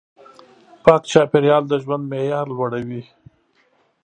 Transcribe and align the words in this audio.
پاک 0.83 1.03
چاپېریال 1.11 1.63
د 1.67 1.73
ژوند 1.83 2.03
معیار 2.11 2.45
لوړوي. 2.53 3.01